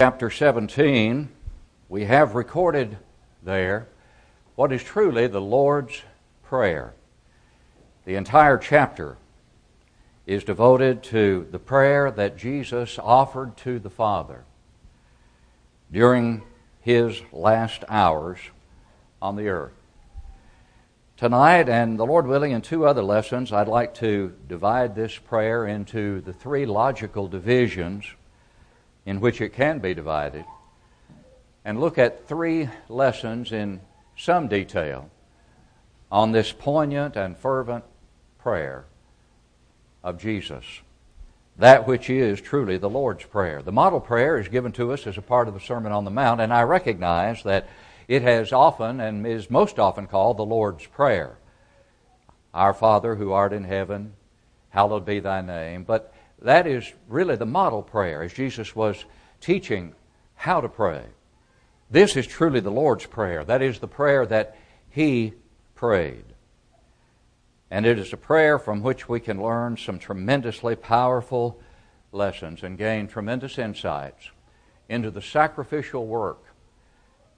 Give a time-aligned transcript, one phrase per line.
[0.00, 1.28] chapter 17,
[1.88, 2.98] we have recorded
[3.44, 3.86] there
[4.56, 6.02] what is truly the Lord's
[6.42, 6.94] Prayer.
[8.04, 9.16] The entire chapter
[10.26, 14.42] is devoted to the prayer that Jesus offered to the Father
[15.92, 16.42] during
[16.80, 18.40] his last hours
[19.22, 19.80] on the earth.
[21.16, 25.68] Tonight, and the Lord willing, in two other lessons, I'd like to divide this prayer
[25.68, 28.04] into the three logical divisions
[29.06, 30.44] in which it can be divided,
[31.64, 33.80] and look at three lessons in
[34.16, 35.10] some detail
[36.10, 37.84] on this poignant and fervent
[38.38, 38.84] prayer
[40.02, 40.64] of Jesus.
[41.56, 43.62] That which is truly the Lord's Prayer.
[43.62, 46.10] The model prayer is given to us as a part of the Sermon on the
[46.10, 47.68] Mount, and I recognize that
[48.08, 51.36] it has often and is most often called the Lord's Prayer.
[52.52, 54.14] Our Father who art in heaven,
[54.70, 55.84] hallowed be thy name.
[55.84, 56.13] But
[56.44, 59.06] that is really the model prayer as Jesus was
[59.40, 59.94] teaching
[60.34, 61.04] how to pray.
[61.90, 63.44] This is truly the Lord's Prayer.
[63.44, 64.56] That is the prayer that
[64.90, 65.32] He
[65.74, 66.24] prayed.
[67.70, 71.60] And it is a prayer from which we can learn some tremendously powerful
[72.12, 74.30] lessons and gain tremendous insights
[74.88, 76.44] into the sacrificial work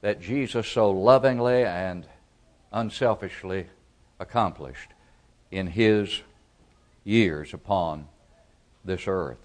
[0.01, 2.07] that Jesus so lovingly and
[2.73, 3.67] unselfishly
[4.19, 4.91] accomplished
[5.53, 6.23] in His
[7.05, 8.09] years upon
[8.87, 9.39] this earth.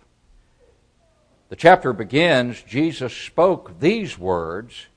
[1.50, 4.88] The chapter begins Jesus spoke these words,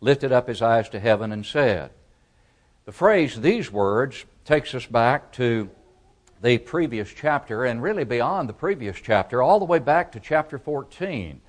[0.00, 1.90] lifted up his eyes to heaven, and said.
[2.84, 5.70] The phrase these words takes us back to
[6.42, 10.58] the previous chapter and really beyond the previous chapter, all the way back to chapter
[10.58, 11.40] 14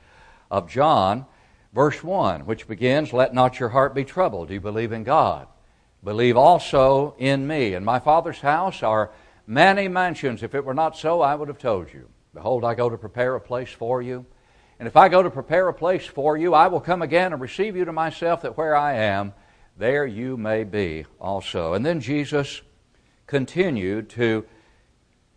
[0.50, 1.26] of John,
[1.74, 4.48] verse 1, which begins Let not your heart be troubled.
[4.48, 5.48] Do you believe in God?
[6.04, 7.74] Believe also in me.
[7.74, 9.12] In my Father's house are
[9.46, 10.42] many mansions.
[10.42, 12.08] If it were not so, I would have told you.
[12.38, 14.24] Behold, I go to prepare a place for you.
[14.78, 17.42] And if I go to prepare a place for you, I will come again and
[17.42, 19.34] receive you to myself, that where I am,
[19.76, 21.74] there you may be also.
[21.74, 22.62] And then Jesus
[23.26, 24.46] continued to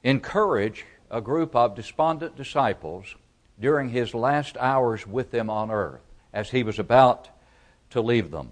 [0.05, 3.17] encourage a group of despondent disciples
[3.59, 6.03] during his last hours with them on earth
[6.35, 7.31] as he was about
[7.89, 8.51] to leave them.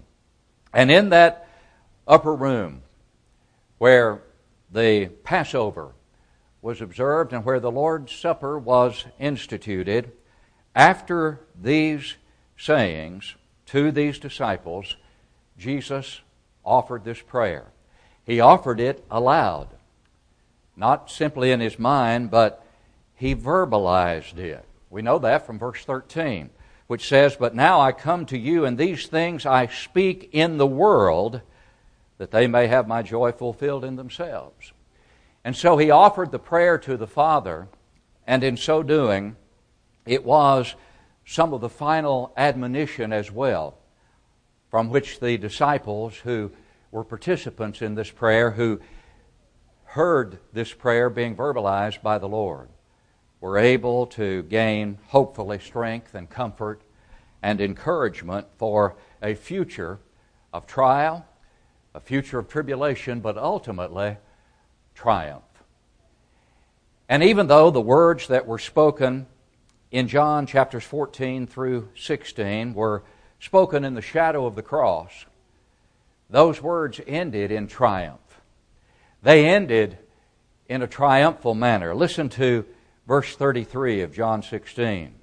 [0.73, 1.47] And in that
[2.07, 2.81] upper room
[3.77, 4.23] where
[4.71, 5.91] the Passover
[6.61, 10.11] was observed and where the Lord's Supper was instituted,
[10.75, 12.15] after these
[12.57, 13.35] sayings
[13.67, 14.97] to these disciples,
[15.57, 16.21] Jesus
[16.65, 17.71] offered this prayer.
[18.25, 19.69] He offered it aloud,
[20.75, 22.63] not simply in his mind, but
[23.15, 24.63] he verbalized it.
[24.89, 26.49] We know that from verse 13,
[26.87, 30.67] which says, But now I come to you, and these things I speak in the
[30.67, 31.41] world,
[32.17, 34.73] that they may have my joy fulfilled in themselves.
[35.43, 37.67] And so he offered the prayer to the Father,
[38.27, 39.35] and in so doing,
[40.05, 40.75] it was
[41.25, 43.77] some of the final admonition as well,
[44.69, 46.51] from which the disciples who
[46.91, 48.79] were participants in this prayer, who
[49.85, 52.69] heard this prayer being verbalized by the Lord,
[53.39, 56.81] were able to gain, hopefully, strength and comfort
[57.41, 59.99] and encouragement for a future
[60.51, 61.25] of trial,
[61.93, 64.17] a future of tribulation, but ultimately
[64.99, 65.43] triumph.
[67.07, 69.27] And even though the words that were spoken
[69.91, 73.03] in John chapters 14 through 16 were
[73.39, 75.25] spoken in the shadow of the cross,
[76.29, 78.41] those words ended in triumph.
[79.23, 79.97] They ended
[80.67, 81.95] in a triumphal manner.
[81.95, 82.65] Listen to
[83.07, 85.15] verse 33 of John 16.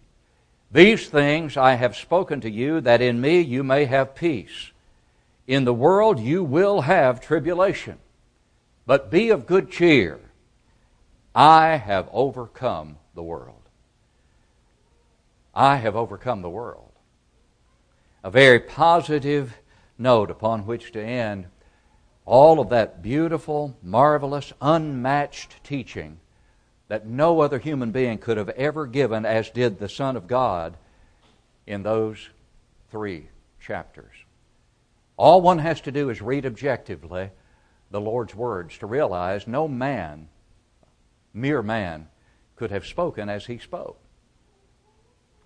[0.73, 4.73] These things I have spoken to you, that in me you may have peace.
[5.47, 7.99] In the world you will have tribulation.
[8.87, 10.21] But be of good cheer.
[11.35, 13.63] I have overcome the world.
[15.55, 16.93] I have overcome the world.
[18.23, 19.55] A very positive
[19.99, 21.47] note upon which to end
[22.25, 26.19] all of that beautiful, marvelous, unmatched teaching
[26.89, 30.77] that no other human being could have ever given, as did the Son of God
[31.67, 32.29] in those
[32.91, 33.29] three
[33.61, 34.13] chapters.
[35.17, 37.31] All one has to do is read objectively
[37.91, 40.29] the Lord's words to realize no man,
[41.33, 42.09] mere man,
[42.57, 43.99] could have spoken as he spoke.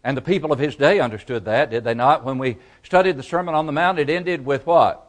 [0.02, 2.25] And the people of his day understood that, did they not?
[2.25, 5.06] When we studied the Sermon on the Mount, it ended with what?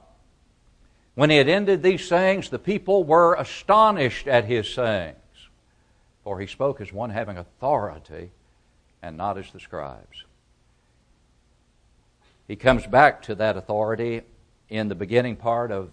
[1.15, 5.15] When he had ended these sayings, the people were astonished at his sayings,
[6.23, 8.31] for he spoke as one having authority
[9.01, 10.25] and not as the scribes.
[12.47, 14.23] He comes back to that authority
[14.69, 15.89] in the beginning part of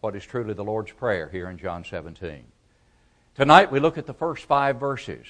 [0.00, 2.44] what is truly the Lord's Prayer here in John 17.
[3.34, 5.26] Tonight we look at the first five verses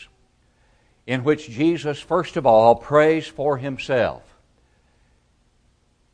[1.06, 4.22] in which Jesus, first of all, prays for himself.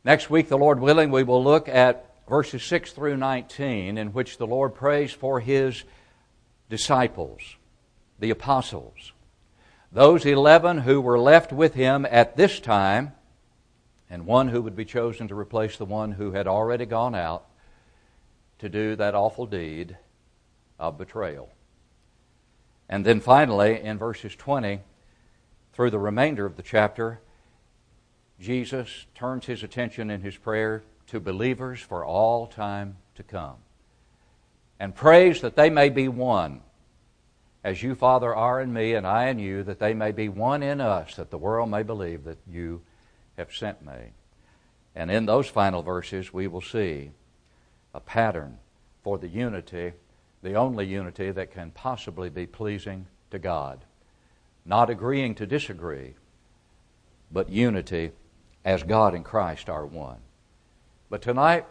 [0.05, 4.37] Next week, the Lord willing, we will look at verses 6 through 19, in which
[4.37, 5.85] the Lord prays for his
[6.69, 7.41] disciples,
[8.19, 9.13] the apostles,
[9.91, 13.13] those 11 who were left with him at this time,
[14.11, 17.47] and one who would be chosen to replace the one who had already gone out
[18.63, 19.97] to do that awful deed
[20.79, 21.51] of betrayal.
[22.89, 24.79] And then finally, in verses 20
[25.73, 27.19] through the remainder of the chapter,
[28.39, 33.57] Jesus turns his attention in his prayer to believers for all time to come
[34.79, 36.61] and prays that they may be one,
[37.65, 40.63] as you, Father, are in me and I in you, that they may be one
[40.63, 42.83] in us, that the world may believe that you
[43.37, 44.13] have sent me.
[44.95, 47.11] And in those final verses, we will see
[47.95, 48.59] a pattern
[49.03, 49.93] for the unity,
[50.43, 53.85] the only unity that can possibly be pleasing to God.
[54.65, 56.15] Not agreeing to disagree,
[57.31, 58.13] but unity
[58.65, 60.19] as God and Christ are one.
[61.11, 61.67] But tonight,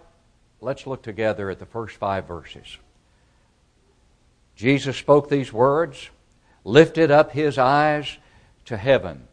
[0.59, 2.77] let's look together at the first five verses.
[4.55, 6.09] Jesus spoke these words,
[6.63, 8.17] lifted up his eyes
[8.65, 9.27] to heaven,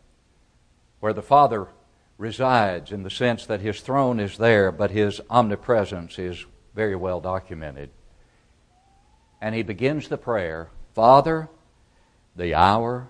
[1.00, 1.66] where the Father
[2.16, 6.46] resides in the sense that his throne is there, but his omnipresence is
[6.78, 7.90] very well documented.
[9.40, 11.48] And he begins the prayer Father,
[12.36, 13.08] the hour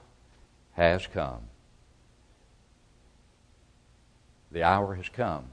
[0.72, 1.40] has come.
[4.50, 5.44] The hour has come.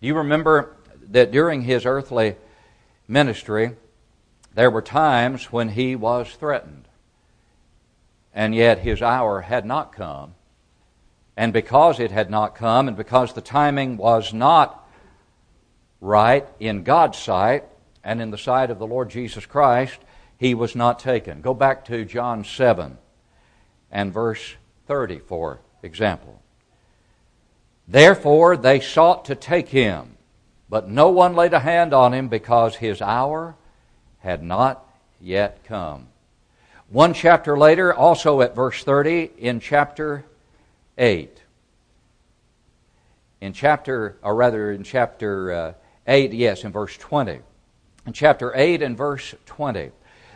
[0.00, 0.76] Do you remember
[1.10, 2.36] that during his earthly
[3.08, 3.72] ministry,
[4.54, 6.84] there were times when he was threatened,
[8.32, 10.36] and yet his hour had not come.
[11.36, 14.83] And because it had not come, and because the timing was not
[16.00, 17.64] right in God's sight
[18.02, 19.98] and in the sight of the Lord Jesus Christ,
[20.38, 21.40] he was not taken.
[21.40, 22.98] Go back to John 7
[23.90, 24.54] and verse
[24.86, 26.42] 30, for example.
[27.86, 30.16] Therefore they sought to take him,
[30.68, 33.54] but no one laid a hand on him because his hour
[34.18, 34.84] had not
[35.20, 36.08] yet come.
[36.88, 40.24] One chapter later, also at verse 30, in chapter
[40.98, 41.42] 8.
[43.40, 45.72] In chapter, or rather in chapter uh,
[46.06, 47.40] 8, yes, in verse 20.
[48.06, 49.90] In chapter 8 and verse 20.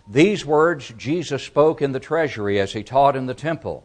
[0.09, 3.85] These words Jesus spoke in the treasury as he taught in the temple.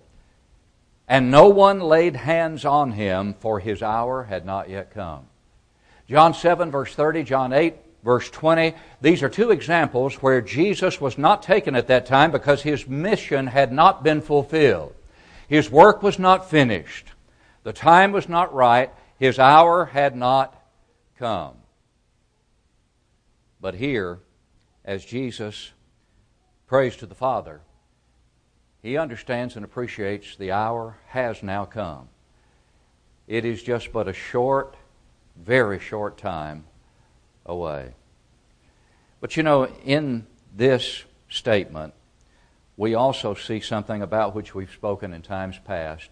[1.08, 5.26] And no one laid hands on him, for his hour had not yet come.
[6.08, 8.74] John 7, verse 30, John 8, verse 20.
[9.02, 13.48] These are two examples where Jesus was not taken at that time because his mission
[13.48, 14.96] had not been fulfilled.
[15.50, 17.08] His work was not finished.
[17.64, 18.92] The time was not right.
[19.20, 20.56] His hour had not
[21.20, 21.56] come.
[23.64, 24.20] But here,
[24.84, 25.72] as Jesus
[26.68, 27.62] prays to the Father,
[28.82, 32.10] he understands and appreciates the hour has now come.
[33.26, 34.76] It is just but a short,
[35.38, 36.66] very short time
[37.46, 37.94] away.
[39.22, 41.94] But you know, in this statement,
[42.76, 46.10] we also see something about which we've spoken in times past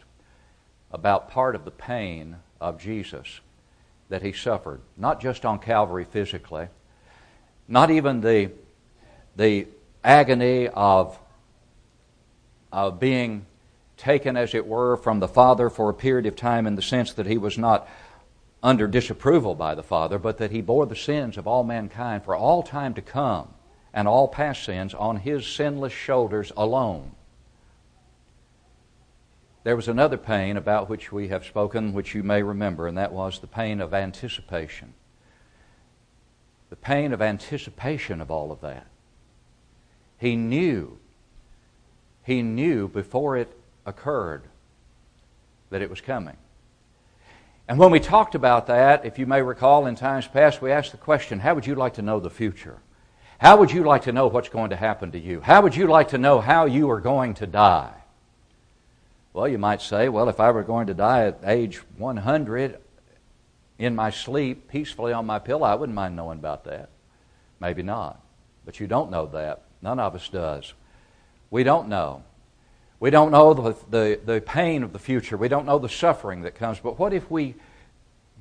[0.90, 3.42] about part of the pain of Jesus
[4.08, 6.70] that he suffered, not just on Calvary physically,
[7.68, 8.52] not even the,
[9.36, 9.68] the
[10.04, 11.18] agony of
[12.72, 13.46] of being
[13.98, 17.14] taken, as it were, from the Father for a period of time in the sense
[17.14, 17.88] that he was not
[18.64, 22.36] under disapproval by the Father, but that he bore the sins of all mankind for
[22.36, 23.48] all time to come
[23.94, 27.12] and all past sins on his sinless shoulders alone.
[29.64, 33.12] There was another pain about which we have spoken, which you may remember, and that
[33.12, 34.94] was the pain of anticipation.
[36.82, 38.88] Pain of anticipation of all of that.
[40.18, 40.98] He knew
[42.24, 43.52] he knew before it
[43.86, 44.44] occurred
[45.70, 46.38] that it was coming.
[47.68, 50.92] And when we talked about that, if you may recall in times past, we asked
[50.92, 52.80] the question how would you like to know the future?
[53.40, 55.42] How would you like to know what's going to happen to you?
[55.42, 57.94] How would you like to know how you are going to die?
[59.34, 62.78] Well, you might say, well, if I were going to die at age 100
[63.82, 66.90] in my sleep, peacefully on my pillow, I wouldn't mind knowing about that.
[67.60, 68.22] Maybe not.
[68.64, 69.64] But you don't know that.
[69.82, 70.76] None of us does.
[71.50, 72.22] We don't know.
[73.00, 75.36] We don't know the, the, the pain of the future.
[75.36, 76.80] We don't know the suffering that comes.
[76.80, 77.56] But what if we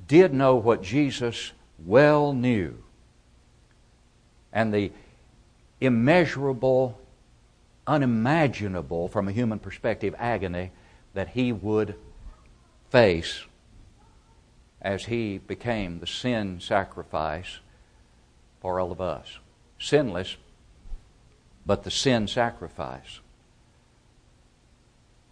[0.07, 1.53] did know what Jesus
[1.87, 2.77] well knew?
[4.53, 4.93] And the
[5.81, 7.01] immeasurable,
[7.87, 10.71] unimaginable, from a human perspective, agony
[11.15, 11.95] that he would
[12.91, 13.47] face
[14.83, 17.61] as he became the sin sacrifice
[18.61, 19.39] for all of us.
[19.79, 20.37] Sinless,
[21.67, 23.21] but the sin sacrifice.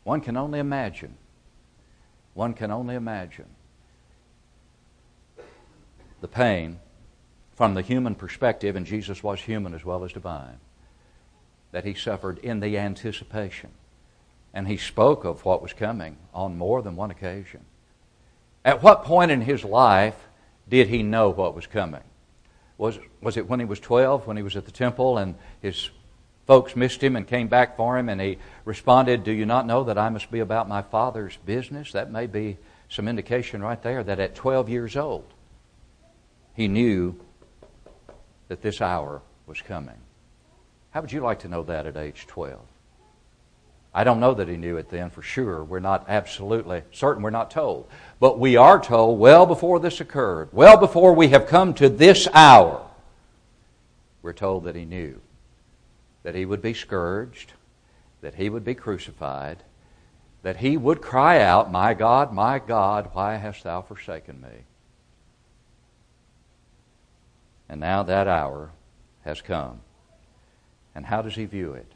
[0.04, 1.16] One can only imagine.
[2.34, 3.46] One can only imagine.
[6.20, 6.80] the pain
[7.54, 10.58] from the human perspective, and Jesus was human as well as divine,
[11.72, 13.70] that he suffered in the anticipation.
[14.54, 17.64] And he spoke of what was coming on more than one occasion.
[18.64, 20.16] At what point in his life
[20.68, 22.02] did he know what was coming?
[22.76, 25.90] Was, was it when he was 12, when he was at the temple and his
[26.46, 29.84] folks missed him and came back for him and he responded, Do you not know
[29.84, 31.92] that I must be about my Father's business?
[31.92, 32.56] That may be
[32.88, 35.26] some indication right there that at 12 years old,
[36.54, 37.18] he knew
[38.48, 39.98] that this hour was coming.
[40.90, 42.58] How would you like to know that at age 12?
[43.98, 45.64] I don't know that he knew it then for sure.
[45.64, 47.20] We're not absolutely certain.
[47.20, 47.88] We're not told.
[48.20, 52.28] But we are told well before this occurred, well before we have come to this
[52.32, 52.86] hour,
[54.22, 55.20] we're told that he knew
[56.22, 57.54] that he would be scourged,
[58.20, 59.64] that he would be crucified,
[60.44, 64.62] that he would cry out, My God, my God, why hast thou forsaken me?
[67.68, 68.70] And now that hour
[69.24, 69.80] has come.
[70.94, 71.90] And how does he view it?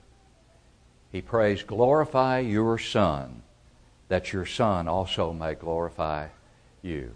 [1.13, 3.43] He prays, Glorify your Son,
[4.09, 6.29] that your Son also may glorify
[6.81, 7.13] you.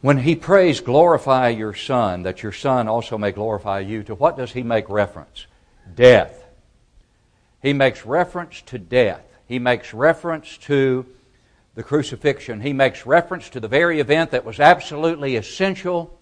[0.00, 4.36] When he prays, Glorify your Son, that your Son also may glorify you, to what
[4.36, 5.46] does he make reference?
[5.92, 6.44] Death.
[7.60, 9.24] He makes reference to death.
[9.48, 11.04] He makes reference to
[11.74, 12.60] the crucifixion.
[12.60, 16.16] He makes reference to the very event that was absolutely essential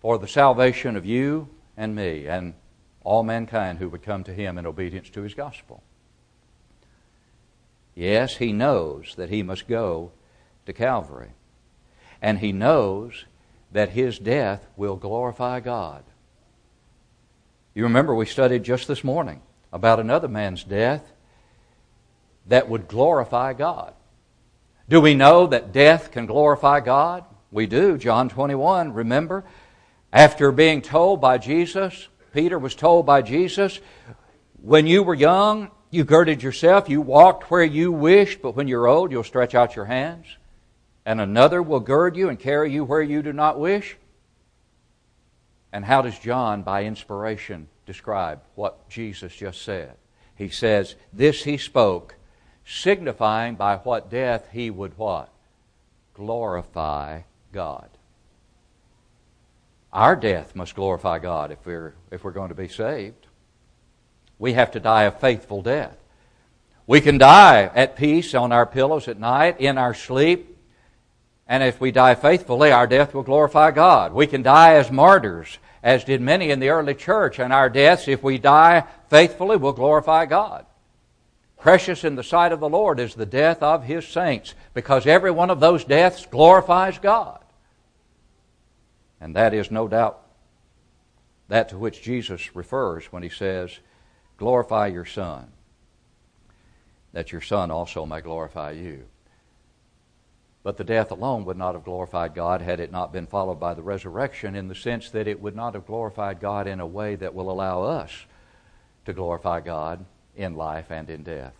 [0.00, 2.28] for the salvation of you and me.
[2.28, 2.54] And
[3.04, 5.82] all mankind who would come to him in obedience to his gospel.
[7.94, 10.12] Yes, he knows that he must go
[10.66, 11.30] to Calvary.
[12.20, 13.24] And he knows
[13.72, 16.04] that his death will glorify God.
[17.74, 19.42] You remember we studied just this morning
[19.72, 21.12] about another man's death
[22.46, 23.94] that would glorify God.
[24.88, 27.24] Do we know that death can glorify God?
[27.50, 27.96] We do.
[27.96, 29.44] John 21, remember?
[30.12, 33.80] After being told by Jesus, Peter was told by Jesus,
[34.60, 38.86] when you were young, you girded yourself, you walked where you wished, but when you're
[38.86, 40.26] old, you'll stretch out your hands,
[41.04, 43.96] and another will gird you and carry you where you do not wish.
[45.72, 49.94] And how does John, by inspiration, describe what Jesus just said?
[50.34, 52.14] He says, This he spoke,
[52.64, 55.30] signifying by what death he would what?
[56.14, 57.22] Glorify
[57.52, 57.88] God.
[59.92, 63.26] Our death must glorify God if we're, if we're going to be saved.
[64.38, 65.96] We have to die a faithful death.
[66.86, 70.56] We can die at peace on our pillows at night, in our sleep,
[71.46, 74.14] and if we die faithfully, our death will glorify God.
[74.14, 78.08] We can die as martyrs, as did many in the early church, and our deaths,
[78.08, 80.64] if we die faithfully, will glorify God.
[81.58, 85.30] Precious in the sight of the Lord is the death of His saints, because every
[85.30, 87.41] one of those deaths glorifies God.
[89.22, 90.20] And that is no doubt
[91.46, 93.78] that to which Jesus refers when he says,
[94.36, 95.46] Glorify your Son,
[97.12, 99.04] that your Son also may glorify you.
[100.64, 103.74] But the death alone would not have glorified God had it not been followed by
[103.74, 107.14] the resurrection, in the sense that it would not have glorified God in a way
[107.14, 108.26] that will allow us
[109.04, 111.54] to glorify God in life and in death.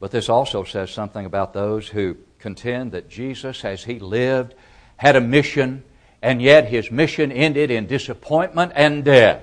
[0.00, 4.54] But this also says something about those who contend that Jesus, as he lived,
[4.98, 5.82] had a mission,
[6.20, 9.42] and yet his mission ended in disappointment and death.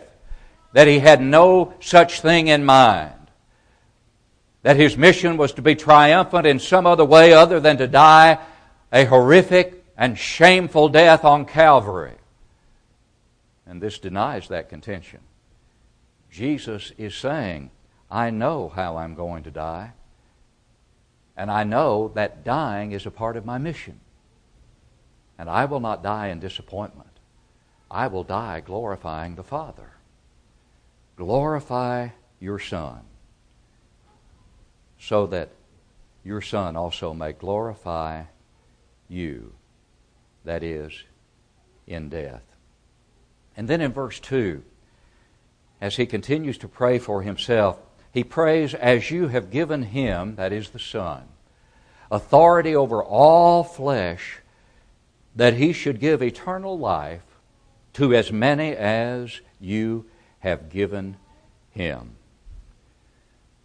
[0.74, 3.14] That he had no such thing in mind.
[4.62, 8.40] That his mission was to be triumphant in some other way other than to die
[8.92, 12.16] a horrific and shameful death on Calvary.
[13.66, 15.22] And this denies that contention.
[16.30, 17.72] Jesus is saying,
[18.12, 19.94] I know how I'm going to die,
[21.38, 24.00] and I know that dying is a part of my mission.
[25.38, 27.10] And I will not die in disappointment.
[27.89, 29.92] I will die glorifying the Father.
[31.15, 33.01] Glorify your Son,
[35.00, 35.50] so that
[36.24, 38.24] your Son also may glorify
[39.08, 39.54] you,
[40.44, 40.92] that is,
[41.88, 42.44] in death.
[43.56, 44.63] And then in verse 2,
[45.80, 47.80] as he continues to pray for himself,
[48.12, 51.24] he prays, As you have given him, that is the Son,
[52.12, 54.39] authority over all flesh
[55.36, 57.24] that he should give eternal life
[57.94, 60.06] to as many as you
[60.39, 61.18] have given
[61.72, 62.15] him.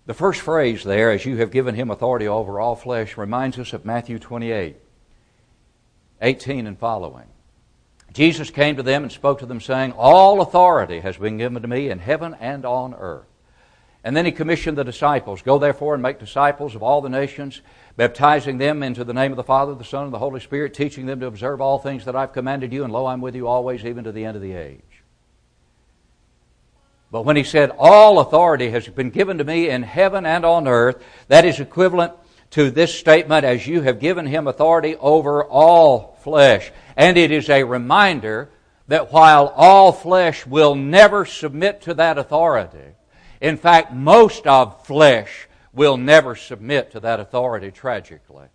[0.06, 3.72] The first phrase there, as you have given him authority over all flesh, reminds us
[3.72, 4.76] of Matthew 28,
[6.20, 7.26] 18 and following.
[8.12, 11.68] Jesus came to them and spoke to them, saying, All authority has been given to
[11.68, 13.29] me in heaven and on earth.
[14.02, 17.60] And then he commissioned the disciples Go therefore and make disciples of all the nations,
[17.96, 21.06] baptizing them into the name of the Father, the Son, and the Holy Spirit, teaching
[21.06, 23.84] them to observe all things that I've commanded you, and lo, I'm with you always,
[23.84, 24.80] even to the end of the age.
[27.10, 30.68] But when he said, All authority has been given to me in heaven and on
[30.68, 32.14] earth, that is equivalent
[32.50, 36.72] to this statement, as you have given him authority over all flesh.
[36.96, 38.50] And it is a reminder
[38.88, 42.94] that while all flesh will never submit to that authority,
[43.40, 48.46] in fact, most of flesh will never submit to that authority tragically.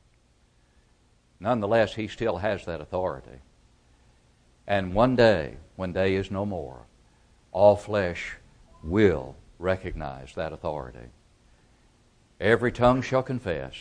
[1.39, 3.39] Nonetheless, he still has that authority.
[4.68, 6.86] And one day, when day is no more,
[7.51, 8.38] all flesh
[8.84, 11.08] will recognize that authority.
[12.39, 13.74] Every tongue shall confess,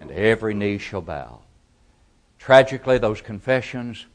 [0.00, 1.42] and every knee shall bow.
[2.38, 4.06] Tragically, those confessions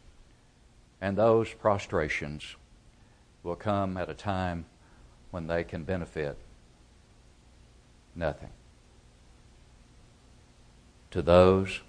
[1.00, 2.56] and those prostrations
[3.44, 4.66] will come at a time
[5.38, 6.36] when they can benefit
[8.15, 8.50] nothing.
[11.12, 11.82] To those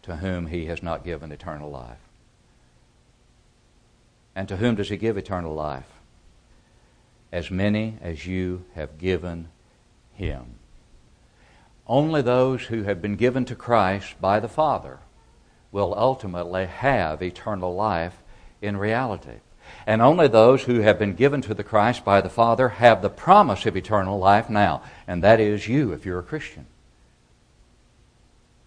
[0.00, 1.98] to whom he has not given eternal life.
[4.34, 5.84] And to whom does he give eternal life?
[7.30, 9.48] As many as you have given
[10.14, 10.54] him.
[11.86, 15.00] Only those who have been given to Christ by the Father
[15.70, 18.22] will ultimately have eternal life
[18.62, 19.40] in reality.
[19.86, 23.10] And only those who have been given to the Christ by the Father have the
[23.10, 24.82] promise of eternal life now.
[25.06, 26.66] And that is you, if you're a Christian.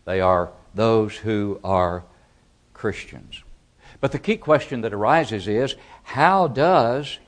[0.06, 2.03] They are those who are
[2.74, 3.44] Christians.
[4.01, 7.20] But the key question that arises is how does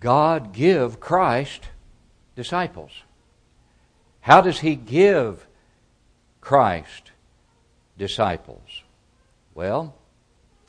[0.00, 1.68] God give Christ
[2.36, 2.90] disciples?
[4.20, 5.46] How does He give
[6.40, 7.12] Christ
[7.96, 8.82] disciples?
[9.54, 9.94] Well,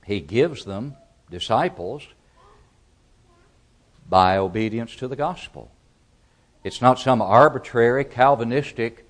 [0.06, 0.96] He gives them
[1.30, 2.04] disciples
[4.14, 5.72] by obedience to the gospel.
[6.64, 9.10] It's not some arbitrary Calvinistic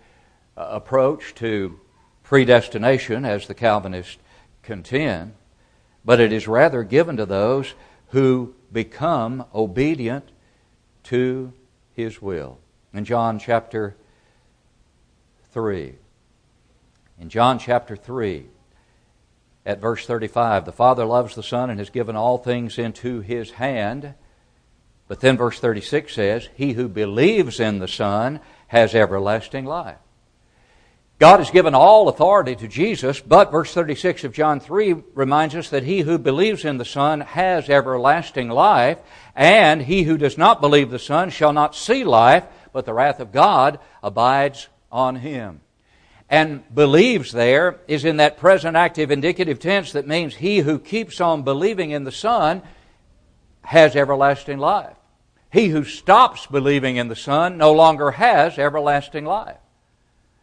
[0.56, 1.78] uh, approach to
[2.24, 4.16] predestination, as the Calvinists
[4.62, 5.34] contend,
[6.06, 7.74] but it is rather given to those
[8.12, 10.30] who become obedient
[11.04, 11.52] to
[11.92, 12.60] his will.
[12.94, 13.98] In John chapter
[15.52, 15.96] 3,
[17.20, 18.46] in John chapter 3,
[19.66, 23.52] at verse 35, the Father loves the Son and has given all things into his
[23.52, 24.14] hand.
[25.08, 29.98] But then verse 36 says, He who believes in the Son has everlasting life.
[31.20, 35.70] God has given all authority to Jesus, but verse 36 of John 3 reminds us
[35.70, 38.98] that he who believes in the Son has everlasting life,
[39.36, 43.20] and he who does not believe the Son shall not see life, but the wrath
[43.20, 45.62] of God abides on him.
[46.30, 51.22] And believes there is in that present active indicative tense that means he who keeps
[51.22, 52.64] on believing in the Son
[53.64, 54.96] has everlasting life.
[55.52, 59.58] He who stops believing in the Son no longer has everlasting life.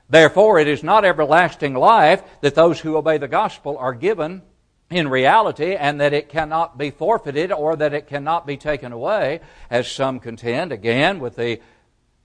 [0.08, 4.42] Therefore, it is not everlasting life that those who obey the gospel are given
[4.90, 9.40] in reality, and that it cannot be forfeited or that it cannot be taken away,
[9.70, 11.60] as some contend, again, with the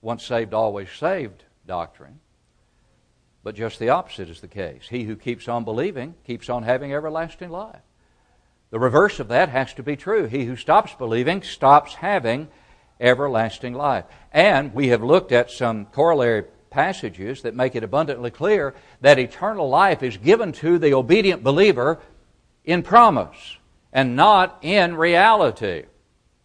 [0.02, 2.18] once saved, always saved doctrine.
[3.44, 4.88] But just the opposite is the case.
[4.90, 7.82] He who keeps on believing keeps on having everlasting life.
[8.76, 10.26] The reverse of that has to be true.
[10.26, 12.48] He who stops believing stops having
[13.00, 14.04] everlasting life.
[14.32, 19.66] And we have looked at some corollary passages that make it abundantly clear that eternal
[19.70, 22.00] life is given to the obedient believer
[22.66, 23.56] in promise
[23.94, 25.84] and not in reality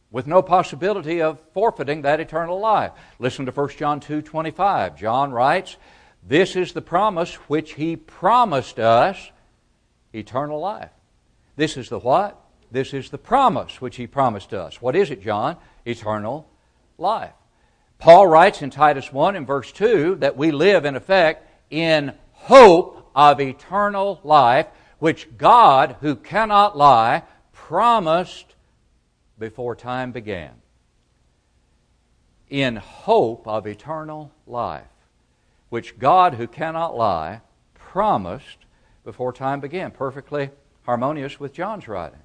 [0.09, 2.93] with no possibility of forfeiting that eternal life.
[3.19, 4.95] Listen to 1 John 2:25.
[4.95, 5.75] John writes,
[6.25, 9.33] "This is the promise which he promised us,
[10.13, 10.91] eternal life."
[11.55, 12.37] This is the what?
[12.71, 14.81] This is the promise which he promised us.
[14.81, 15.57] What is it, John?
[15.85, 16.47] Eternal
[16.97, 17.33] life.
[17.97, 23.11] Paul writes in Titus 1 and verse 2 that we live, in effect, in hope
[23.13, 24.67] of eternal life,
[24.99, 28.55] which God, who cannot lie, promised
[29.37, 30.51] before time began.
[32.49, 34.83] In hope of eternal life,
[35.69, 37.41] which God, who cannot lie,
[37.73, 38.57] promised
[39.03, 39.91] before time began.
[39.91, 40.49] Perfectly
[40.83, 42.19] harmonious with John's writing.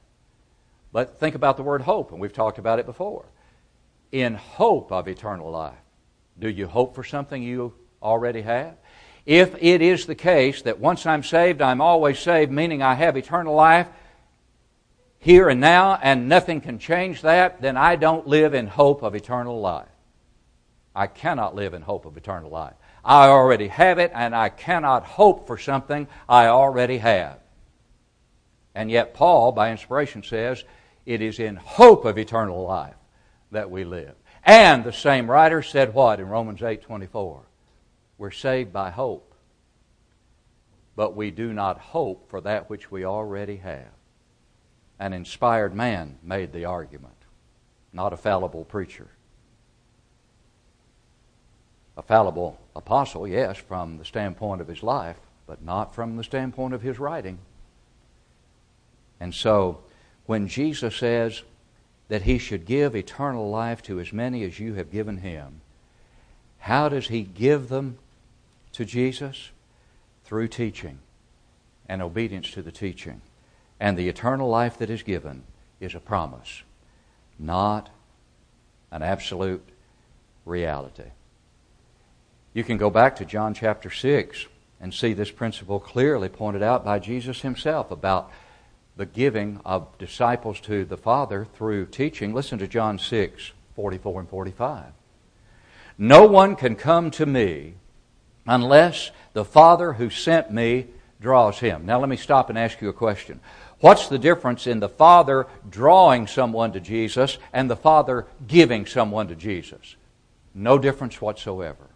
[0.92, 3.27] But think about the word hope, and we've talked about it before
[4.12, 5.75] in hope of eternal life.
[6.38, 8.77] Do you hope for something you already have?
[9.25, 13.16] If it is the case that once I'm saved, I'm always saved, meaning I have
[13.16, 13.88] eternal life
[15.19, 19.14] here and now, and nothing can change that, then I don't live in hope of
[19.14, 19.88] eternal life.
[20.95, 22.75] I cannot live in hope of eternal life.
[23.05, 27.38] I already have it, and I cannot hope for something I already have.
[28.77, 30.62] And yet, Paul, by inspiration, says
[31.07, 32.95] it is in hope of eternal life
[33.51, 34.15] that we live.
[34.45, 37.41] And the same writer said what in Romans 8:24?
[38.19, 39.35] We're saved by hope.
[40.95, 43.93] But we do not hope for that which we already have.
[44.99, 47.25] An inspired man made the argument,
[47.95, 49.09] not a fallible preacher.
[51.97, 56.75] A fallible apostle, yes, from the standpoint of his life, but not from the standpoint
[56.75, 57.39] of his writing.
[59.20, 59.81] And so,
[60.26, 61.42] when Jesus says,
[62.09, 65.61] that he should give eternal life to as many as you have given him.
[66.59, 67.98] How does he give them
[68.72, 69.50] to Jesus?
[70.24, 70.98] Through teaching
[71.88, 73.20] and obedience to the teaching.
[73.79, 75.44] And the eternal life that is given
[75.81, 76.62] is a promise,
[77.38, 77.90] not
[78.90, 79.62] an absolute
[80.44, 81.11] reality.
[82.55, 84.46] You can go back to John chapter 6
[84.81, 88.31] and see this principle clearly pointed out by Jesus himself about
[88.97, 92.35] the giving of disciples to the Father through teaching.
[92.35, 94.85] Listen to John 6, 44 and 45.
[95.99, 97.75] No one can come to me
[98.47, 100.87] unless the Father who sent me
[101.21, 101.87] draws him.
[101.87, 103.41] Now let me stop and ask you a question.
[103.81, 109.29] What's the difference in the Father drawing someone to Jesus and the Father giving someone
[109.29, 109.97] to Jesus?
[110.55, 111.89] No difference whatsoever.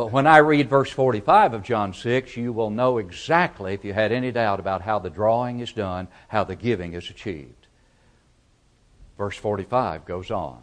[0.00, 3.92] But when I read verse 45 of John 6, you will know exactly, if you
[3.92, 7.66] had any doubt about how the drawing is done, how the giving is achieved.
[9.18, 10.62] Verse 45 goes on.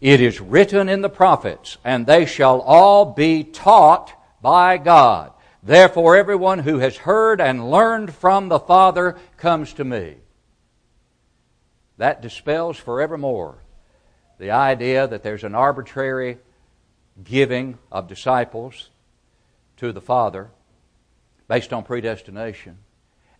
[0.00, 5.32] It is written in the prophets, and they shall all be taught by God.
[5.60, 10.18] Therefore, everyone who has heard and learned from the Father comes to me.
[11.96, 13.58] That dispels forevermore
[14.38, 16.38] the idea that there's an arbitrary
[17.22, 18.90] giving of disciples
[19.76, 20.50] to the Father
[21.48, 22.78] based on predestination.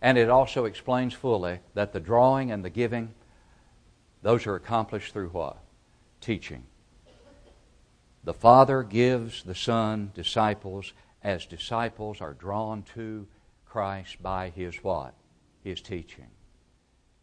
[0.01, 3.13] And it also explains fully that the drawing and the giving,
[4.21, 5.57] those are accomplished through what?
[6.21, 6.63] Teaching.
[8.23, 13.27] The Father gives the Son disciples as disciples are drawn to
[13.65, 15.13] Christ by His what?
[15.63, 16.29] His teaching,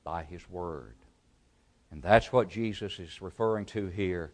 [0.04, 0.94] by His Word.
[1.90, 4.32] And that's what Jesus is referring to here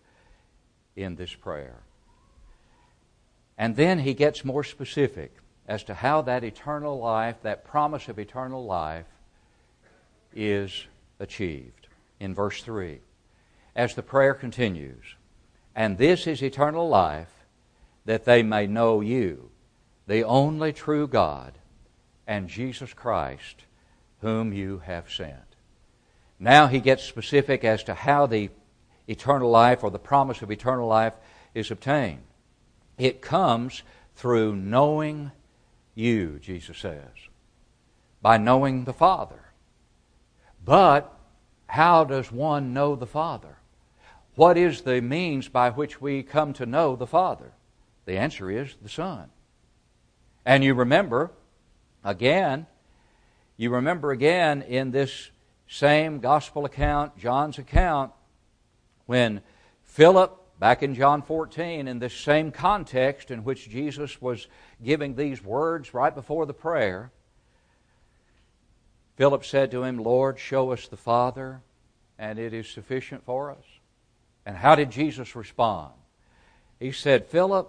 [0.96, 1.82] in this prayer.
[3.58, 5.36] And then he gets more specific
[5.66, 9.06] as to how that eternal life, that promise of eternal life,
[10.34, 10.86] is
[11.20, 11.88] achieved.
[12.18, 13.00] In verse 3,
[13.74, 15.16] as the prayer continues,
[15.74, 17.32] and this is eternal life,
[18.04, 19.50] that they may know you,
[20.06, 21.54] the only true God,
[22.26, 23.64] and Jesus Christ,
[24.20, 25.56] whom you have sent.
[26.38, 28.50] Now he gets specific as to how the
[29.08, 31.14] eternal life or the promise of eternal life
[31.54, 32.22] is obtained.
[32.98, 33.82] It comes
[34.14, 35.32] through knowing
[35.94, 37.10] you, Jesus says,
[38.20, 39.52] by knowing the Father.
[40.64, 41.12] But
[41.66, 43.58] how does one know the Father?
[44.34, 47.52] What is the means by which we come to know the Father?
[48.04, 49.30] The answer is the Son.
[50.44, 51.32] And you remember,
[52.04, 52.66] again,
[53.56, 55.30] you remember again in this
[55.68, 58.12] same gospel account, John's account,
[59.06, 59.40] when
[59.82, 64.46] Philip Back in John 14, in this same context in which Jesus was
[64.80, 67.10] giving these words right before the prayer,
[69.16, 71.62] Philip said to him, Lord, show us the Father,
[72.16, 73.64] and it is sufficient for us.
[74.46, 75.94] And how did Jesus respond?
[76.78, 77.68] He said, Philip,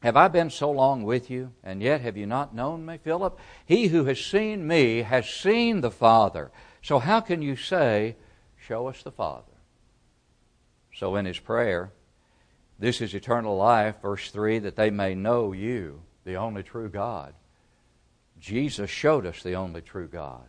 [0.00, 3.38] have I been so long with you, and yet have you not known me, Philip?
[3.66, 6.50] He who has seen me has seen the Father.
[6.80, 8.16] So how can you say,
[8.56, 9.52] Show us the Father?
[10.94, 11.92] So in his prayer,
[12.78, 17.34] this is eternal life, verse 3, that they may know you, the only true God.
[18.38, 20.44] Jesus showed us the only true God.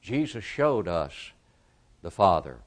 [0.00, 1.32] Jesus showed us
[2.02, 2.58] the Father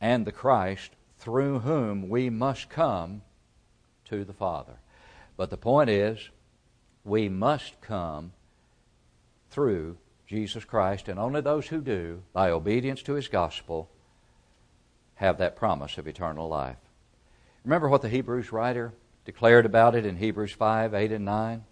[0.00, 3.22] and the Christ through whom we must come
[4.06, 4.74] to the Father.
[5.36, 6.18] But the point is,
[7.04, 8.32] we must come
[9.50, 13.88] through Jesus Christ, and only those who do, by obedience to His gospel,
[15.16, 16.76] have that promise of eternal life.
[17.64, 18.92] Remember what the Hebrews writer
[19.24, 21.64] declared about it in Hebrews 5 8 and 9?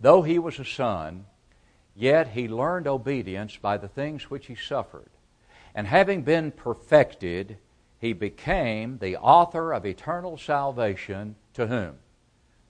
[0.00, 1.26] Though he was a son,
[1.94, 5.10] yet he learned obedience by the things which he suffered.
[5.74, 7.58] And having been perfected,
[7.98, 11.96] he became the author of eternal salvation to whom?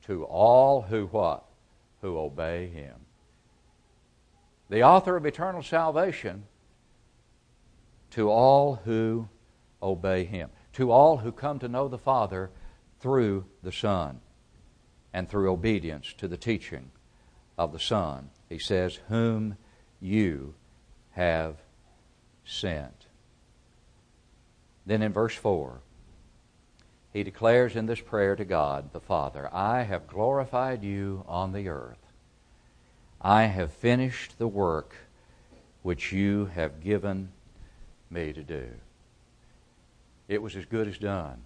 [0.07, 1.44] To all who what?
[2.01, 2.94] Who obey him.
[4.68, 6.44] The author of eternal salvation
[8.11, 9.29] to all who
[9.83, 12.51] obey him to all who come to know the Father
[13.01, 14.21] through the Son
[15.12, 16.93] and through obedience to the teaching
[17.59, 18.31] of the Son.
[18.49, 19.57] He says, Whom
[20.01, 20.55] you
[21.11, 21.57] have
[22.45, 23.07] sent.
[24.87, 25.81] Then in verse 4,
[27.12, 31.67] he declares in this prayer to God the Father, I have glorified you on the
[31.69, 32.07] earth.
[33.21, 34.95] I have finished the work
[35.83, 37.31] which you have given
[38.09, 38.69] me to do.
[40.29, 41.38] It was as good as done.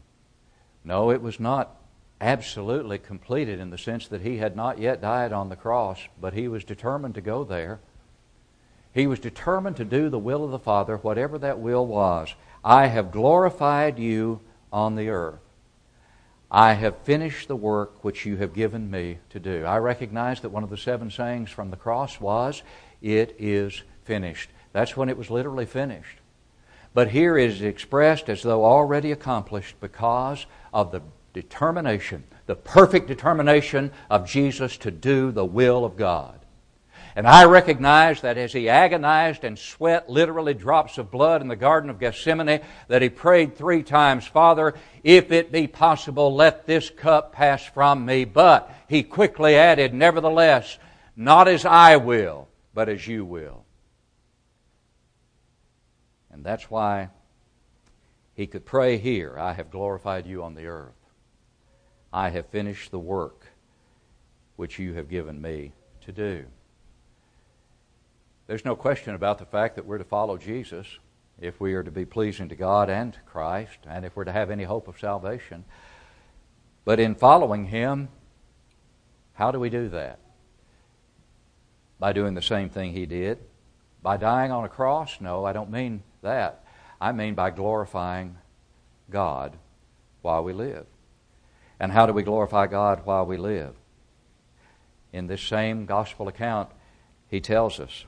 [0.85, 1.77] No, it was not
[2.21, 6.35] absolutely completed in the sense that he had not yet died on the cross, but
[6.35, 7.81] he was determined to go there.
[8.93, 12.35] He was determined to do the will of the Father, whatever that will was.
[12.65, 14.41] I have glorified you
[14.73, 15.41] on the earth.
[16.51, 19.65] I have finished the work which you have given me to do.
[19.65, 22.63] I recognize that one of the seven sayings from the cross was,
[23.01, 24.51] It is finished.
[24.73, 26.19] That's when it was literally finished.
[26.95, 31.01] But here is expressed as though already accomplished because of the
[31.33, 36.39] determination, the perfect determination of Jesus to do the will of God.
[37.15, 41.57] And I recognize that as he agonized and sweat literally drops of blood in the
[41.57, 44.75] Garden of Gethsemane, that he prayed three times, Father,
[45.05, 48.25] if it be possible, let this cup pass from me.
[48.25, 50.79] But he quickly added, Nevertheless,
[51.15, 53.62] not as I will, but as you will.
[56.33, 57.11] And that's why
[58.35, 60.95] he could pray here I have glorified you on the earth.
[62.13, 63.47] I have finished the work
[64.57, 66.45] which you have given me to do.
[68.47, 70.87] There's no question about the fact that we're to follow Jesus
[71.41, 74.33] if we are to be pleasing to God and to Christ, and if we're to
[74.33, 75.65] have any hope of salvation.
[76.85, 78.09] But in following Him,
[79.35, 80.19] how do we do that?
[81.99, 83.39] By doing the same thing He did.
[84.03, 85.21] By dying on a cross?
[85.21, 86.65] No, I don't mean that.
[87.01, 88.39] I mean by glorifying
[89.11, 89.57] God
[90.23, 90.87] while we live.
[91.79, 93.75] And how do we glorify God while we live?
[95.13, 96.71] In this same gospel account,
[97.29, 98.07] he tells us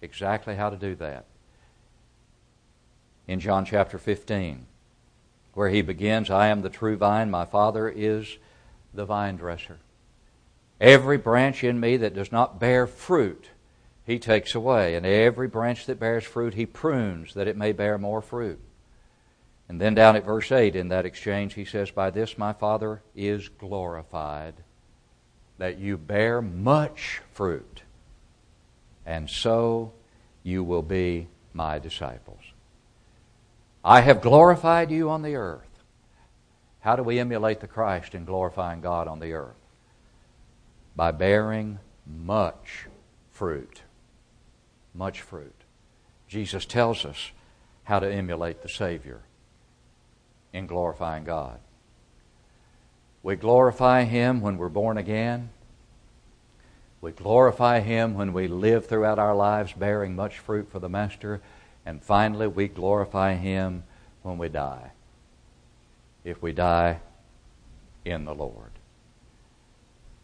[0.00, 1.26] exactly how to do that.
[3.26, 4.66] In John chapter 15,
[5.54, 8.38] where he begins, I am the true vine, my Father is
[8.94, 9.78] the vine dresser.
[10.80, 13.48] Every branch in me that does not bear fruit,
[14.04, 14.94] he takes away.
[14.94, 18.60] And every branch that bears fruit, he prunes that it may bear more fruit.
[19.68, 23.02] And then down at verse 8 in that exchange, he says, By this my Father
[23.14, 24.54] is glorified,
[25.58, 27.82] that you bear much fruit,
[29.06, 29.92] and so
[30.42, 32.42] you will be my disciples.
[33.84, 35.68] I have glorified you on the earth.
[36.80, 39.54] How do we emulate the Christ in glorifying God on the earth?
[40.96, 42.88] By bearing much
[43.30, 43.81] fruit.
[44.94, 45.54] Much fruit.
[46.28, 47.32] Jesus tells us
[47.84, 49.20] how to emulate the Savior
[50.52, 51.58] in glorifying God.
[53.22, 55.50] We glorify Him when we're born again.
[57.00, 61.40] We glorify Him when we live throughout our lives bearing much fruit for the Master.
[61.84, 63.84] And finally, we glorify Him
[64.22, 64.92] when we die.
[66.24, 67.00] If we die
[68.04, 68.70] in the Lord.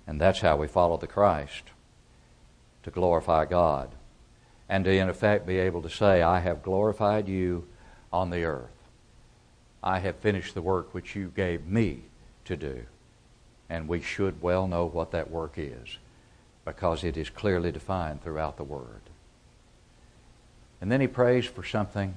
[0.06, 1.64] And that's how we follow the Christ
[2.84, 3.90] to glorify God
[4.68, 7.66] and to, in effect, be able to say, I have glorified you
[8.12, 8.70] on the earth.
[9.82, 12.02] I have finished the work which you gave me
[12.44, 12.82] to do.
[13.70, 15.98] And we should well know what that work is
[16.64, 19.00] because it is clearly defined throughout the Word.
[20.80, 22.14] And then he prays for something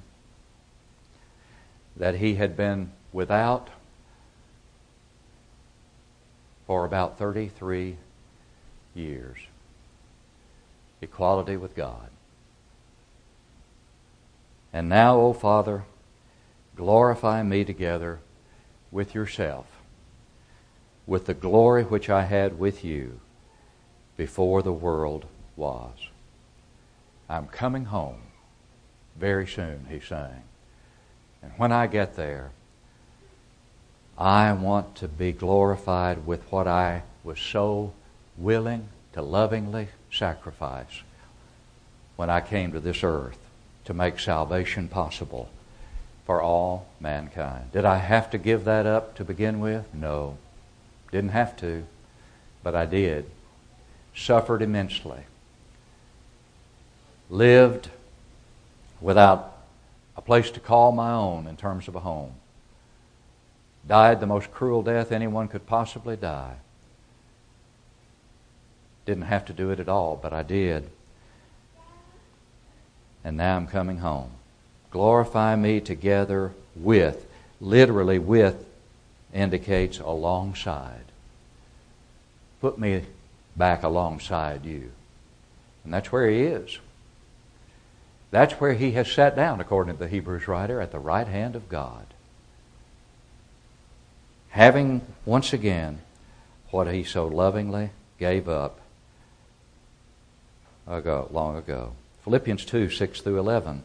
[1.96, 3.68] that he had been without
[6.66, 7.96] for about 33
[8.94, 9.38] years
[11.02, 12.11] equality with God.
[14.72, 15.84] And now, O Father,
[16.76, 18.20] glorify me together
[18.90, 19.66] with yourself,
[21.06, 23.20] with the glory which I had with you
[24.16, 26.08] before the world was.
[27.28, 28.22] I'm coming home
[29.16, 30.42] very soon, he sang.
[31.42, 32.50] And when I get there,
[34.16, 37.92] I want to be glorified with what I was so
[38.38, 41.02] willing to lovingly sacrifice
[42.16, 43.41] when I came to this earth
[43.84, 45.48] to make salvation possible
[46.24, 47.72] for all mankind.
[47.72, 49.92] Did I have to give that up to begin with?
[49.92, 50.38] No.
[51.10, 51.84] Didn't have to,
[52.62, 53.26] but I did.
[54.14, 55.24] Suffered immensely.
[57.28, 57.90] Lived
[59.00, 59.56] without
[60.16, 62.34] a place to call my own in terms of a home.
[63.86, 66.54] Died the most cruel death anyone could possibly die.
[69.04, 70.88] Didn't have to do it at all, but I did.
[73.24, 74.30] And now I'm coming home.
[74.90, 77.26] Glorify me together with.
[77.60, 78.66] Literally, with
[79.32, 81.04] indicates alongside.
[82.60, 83.04] Put me
[83.56, 84.90] back alongside you.
[85.84, 86.78] And that's where he is.
[88.30, 91.54] That's where he has sat down, according to the Hebrews writer, at the right hand
[91.54, 92.06] of God.
[94.52, 95.98] having once again
[96.70, 98.80] what he so lovingly gave up
[100.86, 101.92] ago, long ago.
[102.24, 103.82] Philippians 2 6 through 11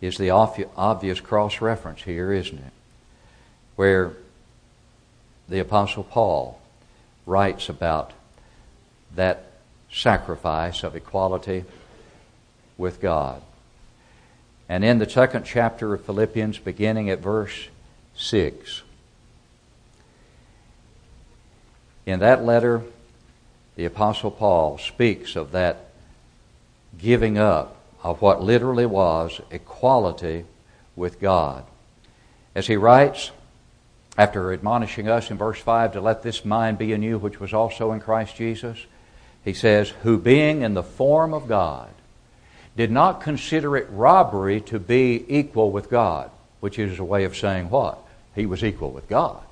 [0.00, 2.72] is the obvious cross reference here, isn't it?
[3.76, 4.12] Where
[5.48, 6.60] the Apostle Paul
[7.24, 8.12] writes about
[9.14, 9.52] that
[9.90, 11.64] sacrifice of equality
[12.76, 13.42] with God.
[14.68, 17.68] And in the second chapter of Philippians, beginning at verse
[18.16, 18.82] 6,
[22.06, 22.82] in that letter,
[23.76, 25.91] the Apostle Paul speaks of that
[26.98, 30.44] giving up of what literally was equality
[30.96, 31.64] with God.
[32.54, 33.30] As he writes,
[34.18, 37.54] after admonishing us in verse 5 to let this mind be in you, which was
[37.54, 38.78] also in Christ Jesus,
[39.44, 41.88] he says, Who being in the form of God,
[42.76, 47.36] did not consider it robbery to be equal with God, which is a way of
[47.36, 47.98] saying what?
[48.34, 49.42] He was equal with God.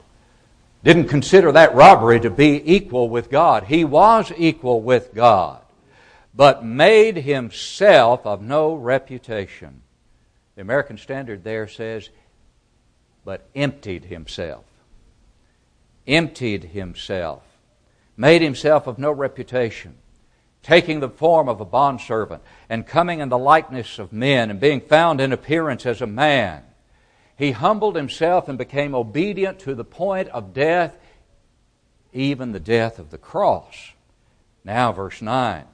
[0.83, 3.65] Didn't consider that robbery to be equal with God.
[3.65, 5.61] He was equal with God,
[6.35, 9.83] but made himself of no reputation.
[10.55, 12.11] The American Standard there says,
[13.25, 14.65] but emptied himself.
[16.07, 17.43] Emptied himself.
[18.17, 19.97] Made himself of no reputation
[20.63, 24.81] taking the form of a bondservant and coming in the likeness of men and being
[24.81, 26.63] found in appearance as a man,
[27.37, 30.97] he humbled himself and became obedient to the point of death,
[32.13, 33.93] even the death of the cross.
[34.65, 35.65] Now, verse 9.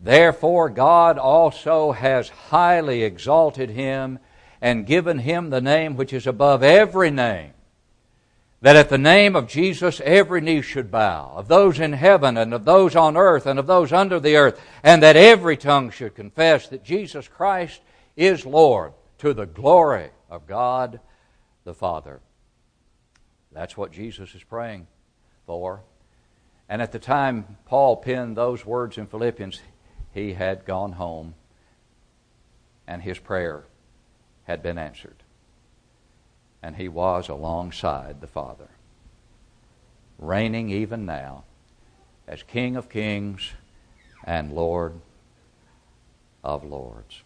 [0.00, 4.18] Therefore, God also has highly exalted him
[4.60, 7.52] and given him the name which is above every name
[8.62, 12.52] that at the name of Jesus every knee should bow, of those in heaven and
[12.52, 16.14] of those on earth and of those under the earth, and that every tongue should
[16.14, 17.80] confess that Jesus Christ
[18.16, 21.00] is Lord to the glory of God
[21.64, 22.20] the Father.
[23.52, 24.86] That's what Jesus is praying
[25.46, 25.80] for.
[26.68, 29.60] And at the time Paul penned those words in Philippians,
[30.12, 31.34] he had gone home
[32.86, 33.64] and his prayer
[34.44, 35.22] had been answered
[36.62, 38.68] and he was alongside the Father,
[40.18, 41.44] reigning even now
[42.28, 43.52] as King of kings
[44.24, 45.00] and Lord
[46.44, 47.22] of lords.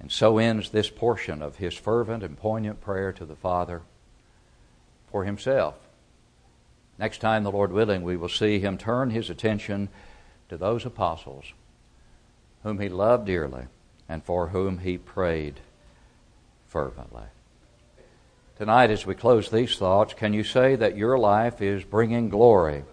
[0.00, 3.82] And so ends this portion of his fervent and poignant prayer to the Father
[5.10, 5.74] for himself.
[6.98, 9.88] Next time, the Lord willing, we will see him turn his attention
[10.52, 11.54] to those apostles
[12.62, 13.64] whom he loved dearly
[14.06, 15.58] and for whom he prayed
[16.68, 17.24] fervently.
[18.58, 22.84] Tonight, as we close these thoughts, can you say that your life is bringing glory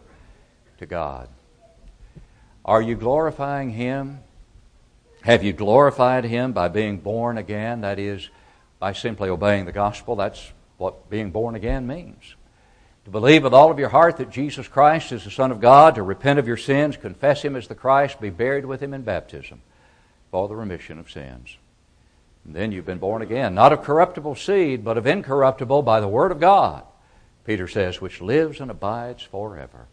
[0.77, 1.27] to God?
[2.63, 4.21] Are you glorifying Him?
[5.23, 7.81] Have you glorified Him by being born again?
[7.81, 8.29] That is,
[8.79, 10.15] by simply obeying the gospel.
[10.15, 12.35] That's what being born again means.
[13.09, 15.95] To believe with all of your heart that Jesus Christ is the Son of God,
[15.95, 19.01] to repent of your sins, confess Him as the Christ, be buried with Him in
[19.01, 19.63] baptism
[20.29, 21.57] for the remission of sins.
[22.45, 26.07] And then you've been born again, not of corruptible seed, but of incorruptible by the
[26.07, 26.83] Word of God,
[27.45, 29.87] Peter says, which lives and abides forever.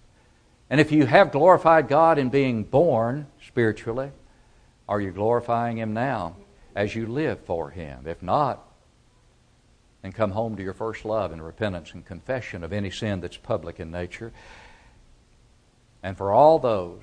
[0.69, 4.11] And if you have glorified God in being born spiritually,
[4.87, 6.37] are you glorifying Him now
[6.75, 8.05] as you live for Him?
[8.07, 8.63] If not,
[10.03, 13.37] then come home to your first love in repentance and confession of any sin that's
[13.37, 14.33] public in nature.
[16.03, 17.03] And for all those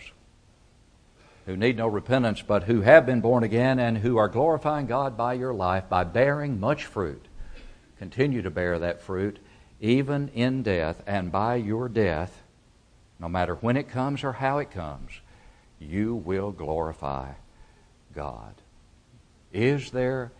[1.45, 5.17] who need no repentance, but who have been born again and who are glorifying God
[5.17, 7.25] by your life by bearing much fruit.
[7.99, 9.39] Continue to bear that fruit
[9.83, 12.41] even in death, and by your death,
[13.19, 15.11] no matter when it comes or how it comes,
[15.77, 17.29] you will glorify
[18.15, 18.53] God.
[19.51, 20.31] Is there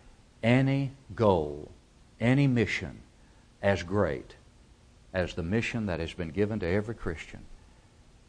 [0.42, 1.70] any goal,
[2.20, 3.02] any mission
[3.62, 4.36] as great
[5.14, 7.42] as the mission that has been given to every Christian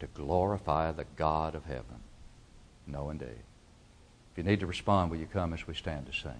[0.00, 2.02] to glorify the God of heaven?
[2.86, 3.28] No, indeed.
[4.32, 6.32] If you need to respond, will you come as we stand to sing?